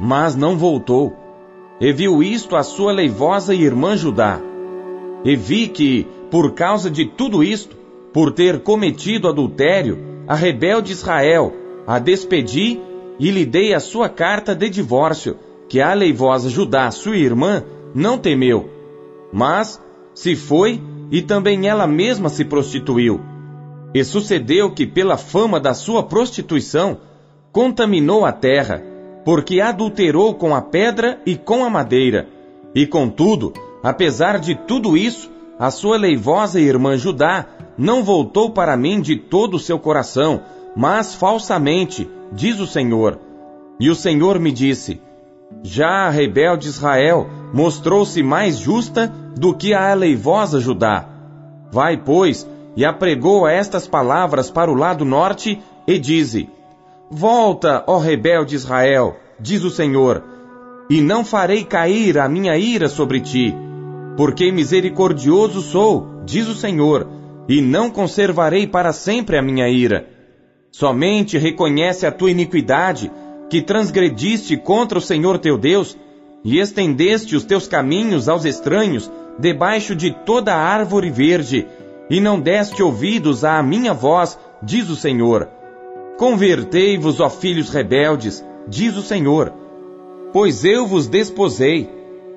Mas 0.00 0.34
não 0.34 0.56
voltou 0.56 1.12
e 1.78 1.92
viu 1.92 2.22
isto 2.22 2.56
a 2.56 2.62
sua 2.62 2.90
leivosa 2.90 3.54
irmã 3.54 3.94
Judá. 3.94 4.40
E 5.26 5.36
vi 5.36 5.68
que, 5.68 6.06
por 6.30 6.52
causa 6.52 6.90
de 6.90 7.04
tudo 7.04 7.44
isto, 7.44 7.76
por 8.14 8.32
ter 8.32 8.60
cometido 8.60 9.28
adultério, 9.28 9.98
a 10.26 10.34
rebelde 10.34 10.90
Israel 10.90 11.52
a 11.86 11.98
despedi 11.98 12.80
e 13.18 13.30
lhe 13.30 13.44
dei 13.44 13.74
a 13.74 13.80
sua 13.80 14.08
carta 14.08 14.54
de 14.54 14.68
divórcio, 14.68 15.36
que 15.68 15.80
a 15.80 15.92
leivosa 15.94 16.50
Judá, 16.50 16.90
sua 16.90 17.16
irmã, 17.16 17.62
não 17.94 18.18
temeu. 18.18 18.68
Mas 19.32 19.80
se 20.14 20.36
foi 20.36 20.80
e 21.10 21.22
também 21.22 21.68
ela 21.68 21.86
mesma 21.86 22.28
se 22.28 22.44
prostituiu. 22.44 23.20
E 23.94 24.02
sucedeu 24.02 24.72
que, 24.72 24.86
pela 24.86 25.16
fama 25.16 25.60
da 25.60 25.74
sua 25.74 26.02
prostituição, 26.02 26.98
contaminou 27.52 28.24
a 28.24 28.32
terra 28.32 28.82
porque 29.24 29.60
adulterou 29.60 30.34
com 30.34 30.54
a 30.54 30.60
pedra 30.60 31.20
e 31.24 31.34
com 31.34 31.64
a 31.64 31.70
madeira. 31.70 32.28
E 32.74 32.86
contudo, 32.86 33.52
apesar 33.82 34.38
de 34.38 34.54
tudo 34.54 34.96
isso, 34.96 35.30
a 35.58 35.70
sua 35.70 35.96
leivosa 35.96 36.60
irmã 36.60 36.96
Judá 36.96 37.46
não 37.78 38.04
voltou 38.04 38.50
para 38.50 38.76
mim 38.76 39.00
de 39.00 39.16
todo 39.16 39.54
o 39.54 39.60
seu 39.60 39.78
coração, 39.78 40.42
mas 40.76 41.14
falsamente, 41.14 42.08
diz 42.34 42.58
o 42.58 42.66
Senhor. 42.66 43.18
E 43.78 43.88
o 43.88 43.94
Senhor 43.94 44.38
me 44.38 44.50
disse: 44.50 45.00
Já 45.62 46.06
a 46.06 46.10
rebelde 46.10 46.68
Israel 46.68 47.28
mostrou-se 47.52 48.22
mais 48.22 48.58
justa 48.58 49.06
do 49.36 49.54
que 49.54 49.72
a 49.72 49.94
leivosa 49.94 50.60
Judá. 50.60 51.08
Vai, 51.70 51.96
pois, 51.96 52.46
e 52.76 52.84
apregou 52.84 53.48
estas 53.48 53.86
palavras 53.86 54.50
para 54.50 54.70
o 54.70 54.74
lado 54.74 55.04
norte, 55.04 55.60
e 55.86 55.98
dize: 55.98 56.48
Volta, 57.10 57.84
ó 57.86 57.98
rebelde 57.98 58.54
Israel, 58.54 59.16
diz 59.38 59.62
o 59.62 59.70
Senhor, 59.70 60.22
e 60.90 61.00
não 61.00 61.24
farei 61.24 61.64
cair 61.64 62.18
a 62.18 62.28
minha 62.28 62.56
ira 62.56 62.88
sobre 62.88 63.20
ti, 63.20 63.54
porque 64.16 64.50
misericordioso 64.50 65.60
sou, 65.60 66.20
diz 66.24 66.48
o 66.48 66.54
Senhor, 66.54 67.06
e 67.48 67.60
não 67.60 67.90
conservarei 67.90 68.66
para 68.66 68.92
sempre 68.92 69.36
a 69.36 69.42
minha 69.42 69.68
ira. 69.68 70.13
Somente 70.76 71.38
reconhece 71.38 72.04
a 72.04 72.10
tua 72.10 72.32
iniquidade, 72.32 73.08
que 73.48 73.62
transgrediste 73.62 74.56
contra 74.56 74.98
o 74.98 75.00
Senhor 75.00 75.38
teu 75.38 75.56
Deus, 75.56 75.96
e 76.42 76.58
estendeste 76.58 77.36
os 77.36 77.44
teus 77.44 77.68
caminhos 77.68 78.28
aos 78.28 78.44
estranhos, 78.44 79.08
debaixo 79.38 79.94
de 79.94 80.10
toda 80.10 80.52
árvore 80.52 81.10
verde, 81.10 81.64
e 82.10 82.20
não 82.20 82.40
deste 82.40 82.82
ouvidos 82.82 83.44
à 83.44 83.62
minha 83.62 83.94
voz, 83.94 84.36
diz 84.60 84.90
o 84.90 84.96
Senhor. 84.96 85.48
Convertei-vos, 86.18 87.20
ó 87.20 87.30
filhos 87.30 87.70
rebeldes, 87.70 88.44
diz 88.66 88.96
o 88.96 89.02
Senhor, 89.02 89.52
pois 90.32 90.64
eu 90.64 90.88
vos 90.88 91.06
desposei, 91.06 91.88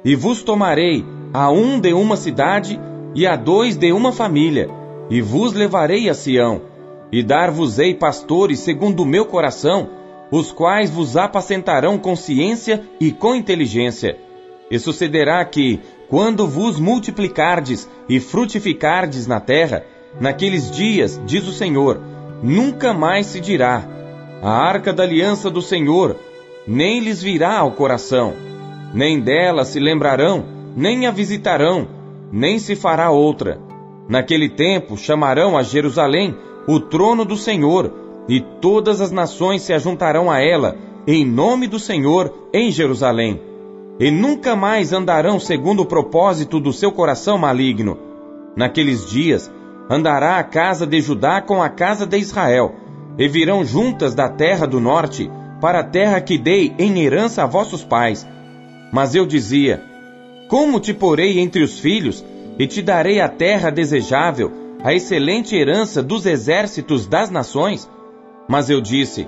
e 0.06 0.16
vos 0.16 0.44
tomarei 0.44 1.04
a 1.34 1.50
um 1.50 1.80
de 1.80 1.92
uma 1.92 2.16
cidade 2.16 2.80
e 3.16 3.26
a 3.26 3.36
dois 3.36 3.76
de 3.76 3.92
uma 3.92 4.12
família, 4.12 4.70
e 5.10 5.22
vos 5.22 5.54
levarei 5.54 6.08
a 6.08 6.14
Sião, 6.14 6.67
e 7.12 7.24
dar-vos-ei 7.24 7.94
pastores 7.94 8.60
segundo 8.60 9.04
o 9.04 9.06
meu 9.06 9.26
coração, 9.26 9.90
os 10.32 10.52
quais 10.52 10.90
vos 10.90 11.16
apacentarão 11.16 11.98
com 11.98 12.16
ciência 12.16 12.84
e 13.00 13.12
com 13.12 13.36
inteligência. 13.36 14.18
E 14.70 14.78
sucederá 14.78 15.44
que, 15.46 15.80
quando 16.10 16.48
vos 16.48 16.80
multiplicardes 16.80 17.90
e 18.10 18.20
frutificardes 18.20 19.26
na 19.26 19.40
terra, 19.40 19.86
naqueles 20.20 20.70
dias, 20.70 21.22
diz 21.26 21.48
o 21.48 21.54
Senhor, 21.54 22.02
nunca 22.44 22.94
mais 22.94 23.28
se 23.28 23.40
dirá: 23.40 23.88
a 24.42 24.52
arca 24.52 24.92
da 24.92 25.04
aliança 25.04 25.50
do 25.50 25.62
Senhor, 25.62 26.18
nem 26.68 27.00
lhes 27.00 27.22
virá 27.22 27.58
ao 27.60 27.72
coração, 27.72 28.34
nem 28.94 29.22
dela 29.22 29.64
se 29.64 29.80
lembrarão, 29.80 30.46
nem 30.76 31.08
a 31.08 31.12
visitarão, 31.12 31.88
nem 32.32 32.60
se 32.60 32.76
fará 32.76 33.10
outra. 33.10 33.60
Naquele 34.10 34.50
tempo 34.50 34.98
chamarão 34.98 35.58
a 35.58 35.64
Jerusalém 35.64 36.36
o 36.68 36.80
trono 36.80 37.24
do 37.24 37.38
Senhor, 37.38 37.94
e 38.28 38.42
todas 38.42 39.00
as 39.00 39.12
nações 39.12 39.62
se 39.62 39.72
ajuntarão 39.72 40.30
a 40.30 40.42
ela, 40.42 40.76
em 41.08 41.26
nome 41.26 41.66
do 41.66 41.80
Senhor, 41.80 42.50
em 42.54 42.70
Jerusalém. 42.70 43.42
E 44.00 44.12
nunca 44.12 44.56
mais 44.56 44.92
andarão 44.92 45.40
segundo 45.40 45.84
o 45.84 45.86
propósito 45.86 46.60
do 46.60 46.74
seu 46.74 46.92
coração 46.92 47.38
maligno. 47.38 47.98
Naqueles 48.56 49.10
dias, 49.10 49.50
andará 49.90 50.38
a 50.38 50.44
casa 50.44 50.86
de 50.86 51.00
Judá 51.00 51.42
com 51.42 51.64
a 51.64 51.70
casa 51.70 52.06
de 52.06 52.18
Israel, 52.18 52.76
e 53.18 53.28
virão 53.28 53.64
juntas 53.64 54.14
da 54.14 54.28
terra 54.28 54.68
do 54.68 54.82
norte, 54.82 55.32
para 55.62 55.80
a 55.80 55.84
terra 55.84 56.20
que 56.20 56.38
dei 56.38 56.76
em 56.78 57.00
herança 57.00 57.44
a 57.44 57.48
vossos 57.48 57.84
pais. 57.84 58.28
Mas 58.92 59.16
eu 59.16 59.26
dizia: 59.26 59.82
Como 60.50 60.80
te 60.80 60.94
porei 60.94 61.40
entre 61.40 61.64
os 61.64 61.80
filhos, 61.80 62.24
e 62.60 62.68
te 62.68 62.82
darei 62.82 63.22
a 63.22 63.30
terra 63.30 63.72
desejável, 63.72 64.67
a 64.84 64.94
excelente 64.94 65.56
herança 65.56 66.04
dos 66.04 66.26
exércitos 66.26 67.08
das 67.08 67.30
nações? 67.30 67.90
Mas 68.48 68.70
eu 68.70 68.82
disse: 68.82 69.28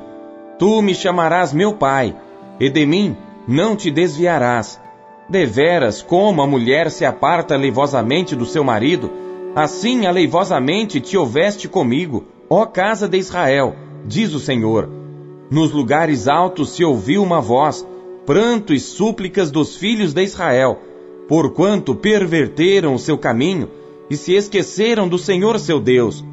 Tu 0.58 0.82
me 0.82 0.94
chamarás 0.94 1.54
meu 1.54 1.74
pai, 1.74 2.16
e 2.60 2.70
de 2.70 2.86
mim 2.86 3.16
não 3.48 3.76
te 3.76 3.92
desviarás. 3.92 4.80
Deveras, 5.30 6.02
como 6.02 6.42
a 6.42 6.48
mulher 6.48 6.90
se 6.90 7.06
aparta 7.06 7.56
leivosamente 7.56 8.36
do 8.36 8.46
seu 8.46 8.64
marido, 8.64 9.12
Assim 9.56 10.06
aleivosamente 10.06 11.02
te 11.02 11.18
houveste 11.18 11.68
comigo, 11.68 12.24
ó 12.48 12.68
casa 12.68 13.08
de 13.08 13.18
Israel, 13.18 13.76
diz 14.06 14.34
o 14.34 14.40
Senhor. 14.40 14.88
Nos 15.50 15.72
lugares 15.72 16.28
altos 16.28 16.70
se 16.70 16.84
ouviu 16.84 17.24
uma 17.24 17.42
voz, 17.42 17.86
pranto 18.28 18.74
e 18.74 18.80
súplicas 18.80 19.50
dos 19.50 19.76
filhos 19.76 20.14
de 20.14 20.22
Israel, 20.24 20.80
porquanto 21.28 21.96
perverteram 21.96 22.94
o 22.94 23.00
seu 23.00 23.18
caminho 23.18 23.70
e 24.10 24.18
se 24.18 24.34
esqueceram 24.34 25.08
do 25.08 25.18
Senhor 25.18 25.60
seu 25.60 25.80
Deus. 25.80 26.24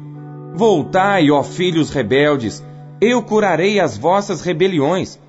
Voltai, 0.55 1.29
ó 1.29 1.43
filhos 1.43 1.89
rebeldes, 1.89 2.65
eu 2.99 3.21
curarei 3.21 3.79
as 3.79 3.97
vossas 3.97 4.41
rebeliões. 4.41 5.19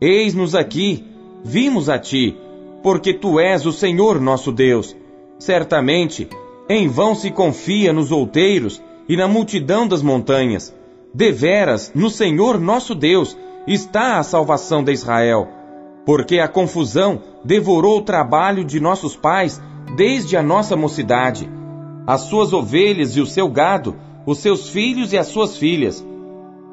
Eis-nos 0.00 0.54
aqui, 0.54 1.04
vimos 1.44 1.88
a 1.88 1.98
ti, 1.98 2.36
porque 2.82 3.12
tu 3.12 3.38
és 3.38 3.66
o 3.66 3.72
Senhor 3.72 4.20
nosso 4.20 4.50
Deus. 4.50 4.96
Certamente, 5.38 6.28
em 6.68 6.88
vão 6.88 7.14
se 7.14 7.30
confia 7.30 7.92
nos 7.92 8.10
outeiros 8.10 8.82
e 9.08 9.16
na 9.16 9.28
multidão 9.28 9.86
das 9.86 10.02
montanhas. 10.02 10.74
Deveras, 11.12 11.92
no 11.94 12.08
Senhor 12.08 12.58
nosso 12.58 12.94
Deus, 12.94 13.36
está 13.66 14.18
a 14.18 14.22
salvação 14.22 14.82
de 14.82 14.92
Israel. 14.92 15.48
Porque 16.06 16.38
a 16.38 16.48
confusão 16.48 17.20
devorou 17.44 17.98
o 17.98 18.02
trabalho 18.02 18.64
de 18.64 18.80
nossos 18.80 19.16
pais 19.16 19.60
desde 19.96 20.36
a 20.36 20.42
nossa 20.42 20.76
mocidade, 20.76 21.50
as 22.10 22.22
suas 22.22 22.52
ovelhas 22.52 23.16
e 23.16 23.20
o 23.20 23.26
seu 23.26 23.48
gado, 23.48 23.94
os 24.26 24.38
seus 24.38 24.68
filhos 24.68 25.12
e 25.12 25.16
as 25.16 25.28
suas 25.28 25.56
filhas. 25.56 26.04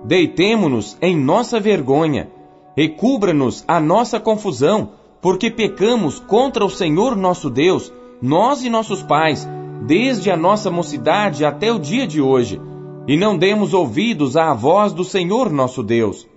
Deitemo-nos 0.04 0.98
em 1.00 1.16
nossa 1.16 1.60
vergonha, 1.60 2.28
recubra-nos 2.76 3.64
a 3.68 3.80
nossa 3.80 4.20
confusão, 4.20 4.94
porque 5.22 5.52
pecamos 5.52 6.20
contra 6.20 6.66
o 6.66 6.70
Senhor 6.72 7.16
nosso 7.16 7.52
Deus, 7.52 7.94
nós 8.20 8.64
e 8.64 8.70
nossos 8.72 9.04
pais, 9.04 9.48
desde 9.86 10.32
a 10.32 10.36
nossa 10.36 10.72
mocidade 10.72 11.46
até 11.46 11.72
o 11.72 11.78
dia 11.78 12.08
de 12.08 12.20
hoje, 12.20 12.60
e 13.08 13.16
não 13.16 13.38
demos 13.38 13.76
ouvidos 13.76 14.36
à 14.36 14.52
voz 14.56 14.92
do 14.92 15.04
Senhor 15.04 15.52
nosso 15.52 15.84
Deus. 15.84 16.28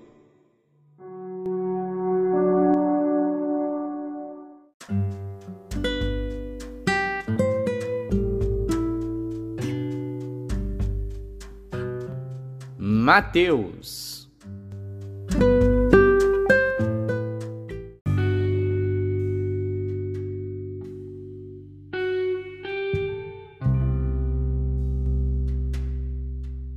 Mateus. 13.13 14.31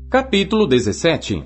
Capítulo 0.10 0.66
17 0.66 1.44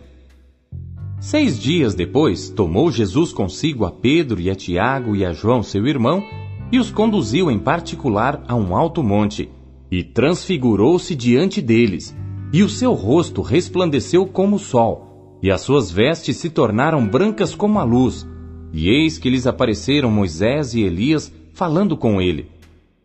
Seis 1.20 1.60
dias 1.60 1.94
depois, 1.94 2.50
tomou 2.50 2.90
Jesus 2.90 3.34
consigo 3.34 3.84
a 3.84 3.92
Pedro 3.92 4.40
e 4.40 4.50
a 4.50 4.56
Tiago 4.56 5.18
e 5.18 5.26
a 5.26 5.34
João, 5.34 5.62
seu 5.62 5.86
irmão, 5.86 6.24
e 6.72 6.80
os 6.80 6.90
conduziu 6.90 7.52
em 7.52 7.60
particular 7.60 8.42
a 8.48 8.56
um 8.56 8.74
alto 8.74 9.04
monte, 9.04 9.50
e 9.92 10.02
transfigurou-se 10.02 11.14
diante 11.14 11.62
deles, 11.62 12.16
e 12.52 12.64
o 12.64 12.70
seu 12.70 12.94
rosto 12.94 13.42
resplandeceu 13.42 14.26
como 14.26 14.56
o 14.56 14.60
sol, 14.60 15.38
e 15.42 15.52
as 15.52 15.62
suas 15.62 15.92
vestes 15.92 16.38
se 16.38 16.50
tornaram 16.50 17.06
brancas 17.06 17.54
como 17.54 17.80
a 17.80 17.84
luz. 17.84 18.28
E 18.72 18.90
eis 18.90 19.18
que 19.18 19.30
lhes 19.30 19.46
apareceram 19.46 20.10
Moisés 20.10 20.74
e 20.74 20.82
Elias 20.82 21.32
falando 21.54 21.96
com 21.98 22.22
ele. 22.22 22.50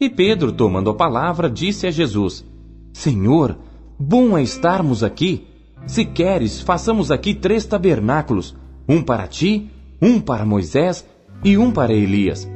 E 0.00 0.08
Pedro, 0.08 0.52
tomando 0.52 0.90
a 0.90 0.94
palavra, 0.94 1.50
disse 1.50 1.86
a 1.86 1.90
Jesus: 1.90 2.44
Senhor, 2.92 3.58
bom 3.98 4.36
é 4.36 4.42
estarmos 4.42 5.04
aqui. 5.04 5.46
Se 5.86 6.04
queres, 6.04 6.60
façamos 6.60 7.10
aqui 7.10 7.34
três 7.34 7.64
tabernáculos: 7.64 8.56
um 8.88 9.02
para 9.02 9.26
ti, 9.26 9.70
um 10.00 10.20
para 10.20 10.46
Moisés 10.46 11.06
e 11.44 11.56
um 11.56 11.70
para 11.70 11.92
Elias. 11.92 12.48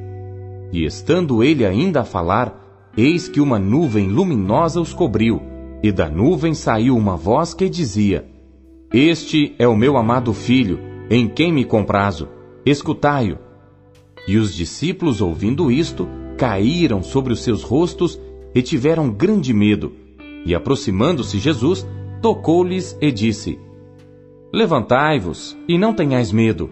E 0.72 0.84
estando 0.84 1.42
ele 1.44 1.64
ainda 1.64 2.00
a 2.00 2.04
falar, 2.04 2.90
eis 2.96 3.28
que 3.28 3.40
uma 3.40 3.58
nuvem 3.58 4.08
luminosa 4.08 4.80
os 4.80 4.92
cobriu 4.92 5.55
e 5.82 5.92
da 5.92 6.08
nuvem 6.08 6.54
saiu 6.54 6.96
uma 6.96 7.16
voz 7.16 7.54
que 7.54 7.68
dizia: 7.68 8.26
Este 8.92 9.54
é 9.58 9.66
o 9.66 9.76
meu 9.76 9.96
amado 9.96 10.32
filho, 10.32 10.78
em 11.10 11.28
quem 11.28 11.52
me 11.52 11.64
comprazo. 11.64 12.28
Escutai-o. 12.64 13.38
E 14.26 14.36
os 14.36 14.54
discípulos, 14.54 15.20
ouvindo 15.20 15.70
isto, 15.70 16.08
caíram 16.36 17.02
sobre 17.02 17.32
os 17.32 17.40
seus 17.40 17.62
rostos 17.62 18.20
e 18.54 18.60
tiveram 18.60 19.10
grande 19.10 19.52
medo. 19.52 19.92
E 20.44 20.54
aproximando-se 20.54 21.38
Jesus, 21.38 21.86
tocou-lhes 22.20 22.96
e 23.00 23.12
disse: 23.12 23.58
Levantai-vos 24.52 25.56
e 25.68 25.78
não 25.78 25.92
tenhais 25.92 26.32
medo. 26.32 26.70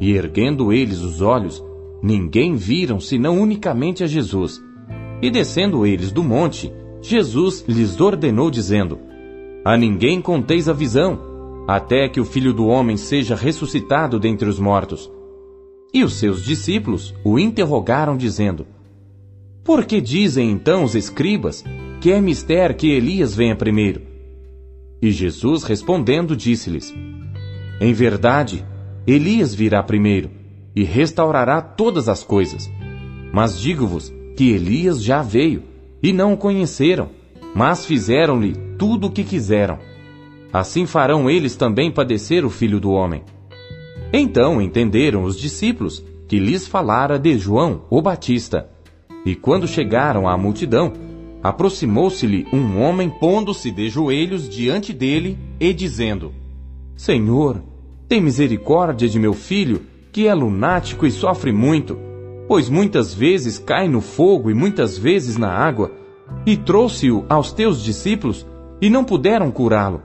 E 0.00 0.12
erguendo 0.12 0.72
eles 0.72 1.00
os 1.00 1.20
olhos, 1.20 1.62
ninguém 2.02 2.54
viram 2.54 2.98
senão 2.98 3.40
unicamente 3.40 4.02
a 4.02 4.06
Jesus. 4.06 4.62
E 5.20 5.30
descendo 5.30 5.84
eles 5.84 6.10
do 6.10 6.22
monte, 6.22 6.72
Jesus 7.02 7.64
lhes 7.66 8.00
ordenou, 8.00 8.50
dizendo: 8.50 8.98
A 9.64 9.76
ninguém 9.76 10.20
conteis 10.20 10.68
a 10.68 10.72
visão, 10.72 11.64
até 11.66 12.08
que 12.08 12.20
o 12.20 12.24
filho 12.24 12.52
do 12.52 12.66
homem 12.66 12.96
seja 12.96 13.34
ressuscitado 13.34 14.18
dentre 14.18 14.48
os 14.48 14.58
mortos. 14.58 15.10
E 15.92 16.04
os 16.04 16.14
seus 16.14 16.44
discípulos 16.44 17.14
o 17.24 17.38
interrogaram, 17.38 18.16
dizendo: 18.16 18.66
Por 19.64 19.84
que 19.84 20.00
dizem 20.00 20.50
então 20.50 20.84
os 20.84 20.94
escribas 20.94 21.64
que 22.00 22.12
é 22.12 22.20
mister 22.20 22.76
que 22.76 22.90
Elias 22.90 23.34
venha 23.34 23.56
primeiro? 23.56 24.02
E 25.02 25.10
Jesus 25.10 25.64
respondendo 25.64 26.36
disse-lhes: 26.36 26.94
Em 27.80 27.92
verdade, 27.92 28.64
Elias 29.06 29.54
virá 29.54 29.82
primeiro 29.82 30.30
e 30.76 30.84
restaurará 30.84 31.60
todas 31.60 32.08
as 32.08 32.22
coisas. 32.22 32.70
Mas 33.32 33.58
digo-vos 33.58 34.12
que 34.36 34.50
Elias 34.50 35.02
já 35.02 35.22
veio 35.22 35.69
e 36.02 36.12
não 36.12 36.32
o 36.32 36.36
conheceram, 36.36 37.08
mas 37.54 37.84
fizeram-lhe 37.84 38.54
tudo 38.78 39.08
o 39.08 39.10
que 39.10 39.24
quiseram. 39.24 39.78
Assim 40.52 40.86
farão 40.86 41.30
eles 41.30 41.56
também 41.56 41.90
padecer 41.90 42.44
o 42.44 42.50
filho 42.50 42.80
do 42.80 42.90
homem. 42.90 43.22
Então 44.12 44.60
entenderam 44.60 45.22
os 45.22 45.38
discípulos 45.38 46.04
que 46.26 46.38
lhes 46.38 46.66
falara 46.66 47.18
de 47.18 47.38
João, 47.38 47.82
o 47.90 48.00
Batista. 48.02 48.68
E 49.24 49.34
quando 49.34 49.68
chegaram 49.68 50.28
à 50.28 50.36
multidão, 50.36 50.92
aproximou-se-lhe 51.42 52.46
um 52.52 52.80
homem 52.80 53.08
pondo-se 53.08 53.70
de 53.70 53.88
joelhos 53.88 54.48
diante 54.48 54.92
dele 54.92 55.38
e 55.60 55.72
dizendo: 55.72 56.32
Senhor, 56.96 57.62
tem 58.08 58.20
misericórdia 58.20 59.08
de 59.08 59.18
meu 59.18 59.32
filho, 59.32 59.82
que 60.10 60.26
é 60.26 60.34
lunático 60.34 61.06
e 61.06 61.10
sofre 61.10 61.52
muito 61.52 62.09
pois 62.50 62.68
muitas 62.68 63.14
vezes 63.14 63.60
cai 63.60 63.86
no 63.86 64.00
fogo 64.00 64.50
e 64.50 64.54
muitas 64.54 64.98
vezes 64.98 65.36
na 65.36 65.52
água, 65.52 65.92
e 66.44 66.56
trouxe-o 66.56 67.24
aos 67.28 67.52
teus 67.52 67.80
discípulos, 67.80 68.44
e 68.80 68.90
não 68.90 69.04
puderam 69.04 69.52
curá-lo. 69.52 70.02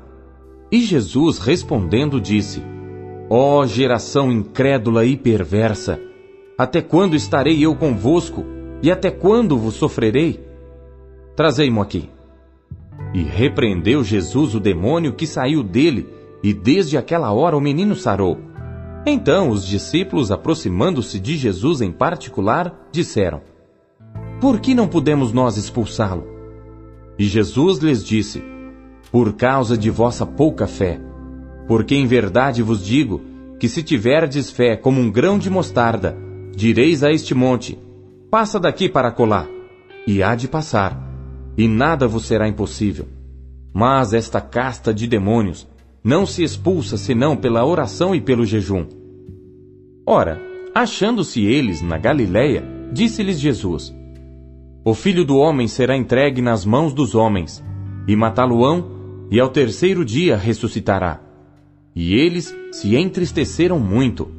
E 0.71 0.81
Jesus 0.81 1.39
respondendo 1.39 2.21
disse: 2.21 2.61
Ó 3.31 3.61
oh, 3.61 3.65
geração 3.65 4.31
incrédula 4.31 5.05
e 5.05 5.17
perversa, 5.17 5.99
até 6.55 6.83
quando 6.83 7.15
estarei 7.15 7.65
eu 7.65 7.75
convosco, 7.75 8.45
e 8.79 8.91
até 8.91 9.09
quando 9.09 9.57
vos 9.57 9.73
sofrerei? 9.73 10.39
Trazei-mo 11.35 11.81
aqui. 11.81 12.11
E 13.11 13.23
repreendeu 13.23 14.03
Jesus 14.03 14.53
o 14.53 14.59
demônio 14.59 15.13
que 15.13 15.25
saiu 15.25 15.63
dele, 15.63 16.07
e 16.43 16.53
desde 16.53 16.95
aquela 16.95 17.33
hora 17.33 17.57
o 17.57 17.61
menino 17.61 17.95
sarou. 17.95 18.37
Então 19.05 19.49
os 19.49 19.67
discípulos, 19.67 20.31
aproximando-se 20.31 21.19
de 21.19 21.37
Jesus 21.37 21.79
em 21.79 21.91
particular, 21.91 22.73
disseram: 22.91 23.41
Por 24.41 24.59
que 24.59 24.73
não 24.73 24.87
podemos 24.87 25.31
nós 25.31 25.57
expulsá-lo? 25.57 26.27
E 27.17 27.25
Jesus 27.25 27.77
lhes 27.77 28.03
disse: 28.03 28.43
Por 29.11 29.33
causa 29.33 29.77
de 29.77 29.91
vossa 29.91 30.25
pouca 30.25 30.65
fé. 30.65 30.99
Porque 31.67 31.93
em 31.95 32.07
verdade 32.07 32.63
vos 32.63 32.83
digo 32.83 33.21
que 33.59 33.69
se 33.69 33.83
tiverdes 33.83 34.49
fé 34.49 34.75
como 34.75 34.99
um 34.99 35.11
grão 35.11 35.37
de 35.37 35.49
mostarda, 35.51 36.17
direis 36.55 37.03
a 37.03 37.11
este 37.11 37.35
monte: 37.35 37.77
Passa 38.31 38.59
daqui 38.59 38.89
para 38.89 39.11
colar, 39.11 39.47
e 40.07 40.23
há 40.23 40.33
de 40.33 40.47
passar, 40.47 40.99
e 41.55 41.67
nada 41.67 42.07
vos 42.07 42.25
será 42.25 42.47
impossível. 42.47 43.07
Mas 43.71 44.13
esta 44.13 44.41
casta 44.41 44.91
de 44.91 45.05
demônios 45.05 45.67
não 46.05 46.23
se 46.23 46.43
expulsa 46.43 46.97
senão 46.97 47.35
pela 47.35 47.65
oração 47.65 48.13
e 48.13 48.21
pelo 48.21 48.45
jejum. 48.45 48.85
Ora, 50.05 50.39
achando-se 50.71 51.43
eles 51.43 51.81
na 51.81 51.97
Galiléia, 51.97 52.63
disse-lhes 52.93 53.39
Jesus: 53.39 53.91
O 54.85 54.93
filho 54.93 55.25
do 55.25 55.35
homem 55.35 55.67
será 55.67 55.97
entregue 55.97 56.43
nas 56.43 56.63
mãos 56.63 56.93
dos 56.93 57.15
homens, 57.15 57.65
e 58.07 58.15
matá-lo-ão, 58.15 58.85
e 59.31 59.39
ao 59.39 59.49
terceiro 59.49 60.05
dia 60.05 60.37
ressuscitará. 60.37 61.21
E 61.95 62.13
eles 62.13 62.55
se 62.71 62.95
entristeceram 62.95 63.79
muito. 63.79 64.29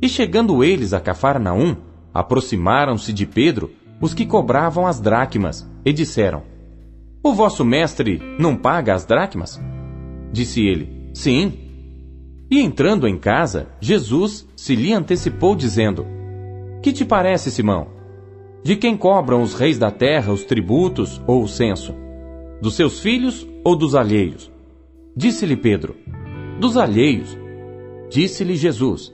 E 0.00 0.08
chegando 0.08 0.62
eles 0.62 0.92
a 0.92 1.00
Cafarnaum, 1.00 1.74
aproximaram-se 2.14 3.12
de 3.12 3.26
Pedro 3.26 3.72
os 4.00 4.14
que 4.14 4.26
cobravam 4.26 4.86
as 4.86 5.00
dracmas, 5.00 5.68
e 5.84 5.92
disseram: 5.92 6.44
O 7.20 7.34
vosso 7.34 7.64
mestre 7.64 8.22
não 8.38 8.54
paga 8.54 8.94
as 8.94 9.04
dracmas? 9.04 9.60
Disse 10.30 10.64
ele: 10.64 10.95
Sim. 11.16 11.54
E 12.50 12.60
entrando 12.60 13.08
em 13.08 13.16
casa, 13.16 13.68
Jesus 13.80 14.46
se 14.54 14.76
lhe 14.76 14.92
antecipou, 14.92 15.56
dizendo: 15.56 16.06
Que 16.82 16.92
te 16.92 17.06
parece, 17.06 17.50
Simão? 17.50 17.86
De 18.62 18.76
quem 18.76 18.98
cobram 18.98 19.40
os 19.40 19.54
reis 19.54 19.78
da 19.78 19.90
terra 19.90 20.30
os 20.30 20.44
tributos 20.44 21.18
ou 21.26 21.42
o 21.42 21.48
censo? 21.48 21.94
Dos 22.60 22.76
seus 22.76 23.00
filhos 23.00 23.48
ou 23.64 23.74
dos 23.74 23.94
alheios? 23.94 24.52
Disse-lhe 25.16 25.56
Pedro: 25.56 25.96
Dos 26.60 26.76
alheios. 26.76 27.34
Disse-lhe 28.10 28.54
Jesus: 28.54 29.10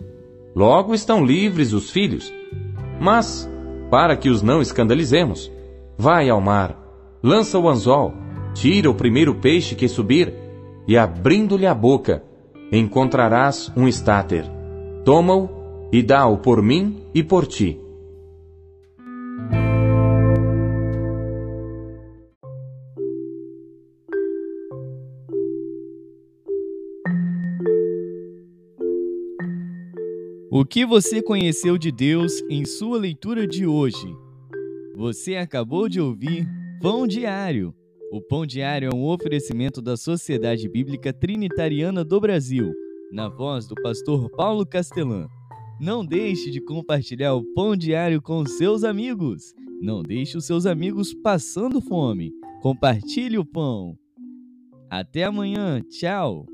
Logo 0.57 0.95
estão 0.95 1.25
livres 1.25 1.73
os 1.73 1.89
filhos. 1.89 2.35
Mas, 3.01 3.49
para 3.89 4.17
que 4.17 4.29
os 4.29 4.43
não 4.43 4.61
escandalizemos, 4.61 5.53
vai 5.97 6.29
ao 6.29 6.41
mar, 6.41 6.77
lança 7.23 7.61
o 7.61 7.69
anzol, 7.69 8.13
tira 8.55 8.91
o 8.91 8.95
primeiro 8.95 9.37
peixe 9.37 9.77
que 9.77 9.87
subir 9.87 10.42
e 10.87 10.97
abrindo-lhe 10.97 11.67
a 11.67 11.75
boca, 11.75 12.23
encontrarás 12.71 13.73
um 13.77 13.87
estáter. 13.87 14.45
Toma-o 15.05 15.49
e 15.93 16.03
dá-o 16.03 16.39
por 16.39 16.63
mim 16.63 17.03
e 17.15 17.23
por 17.23 17.47
ti. 17.47 17.79
O 30.51 30.65
que 30.65 30.85
você 30.85 31.23
conheceu 31.23 31.79
de 31.79 31.91
Deus 31.91 32.43
em 32.49 32.65
sua 32.65 32.99
leitura 32.99 33.47
de 33.47 33.67
hoje? 33.67 34.15
Você 34.95 35.37
acabou 35.37 35.89
de 35.89 36.01
ouvir 36.01 36.47
Pão 36.81 37.07
Diário 37.07 37.75
o 38.13 38.21
Pão 38.21 38.45
Diário 38.45 38.91
é 38.93 38.95
um 38.95 39.07
oferecimento 39.07 39.81
da 39.81 39.97
Sociedade 39.97 40.69
Bíblica 40.69 41.15
Trinitariana 41.15 42.05
do 42.05 42.21
Brasil, 42.21 42.71
na 43.11 43.27
voz 43.27 43.67
do 43.67 43.75
pastor 43.77 44.29
Paulo 44.33 44.67
Castelã. 44.67 45.27
Não 45.81 46.05
deixe 46.05 46.51
de 46.51 46.61
compartilhar 46.61 47.33
o 47.33 47.43
Pão 47.55 47.75
Diário 47.75 48.21
com 48.21 48.45
seus 48.45 48.85
amigos. 48.85 49.55
Não 49.81 50.03
deixe 50.03 50.37
os 50.37 50.45
seus 50.45 50.67
amigos 50.67 51.15
passando 51.15 51.81
fome. 51.81 52.31
Compartilhe 52.61 53.39
o 53.39 53.47
pão. 53.47 53.97
Até 54.91 55.25
amanhã. 55.25 55.81
Tchau. 55.89 56.45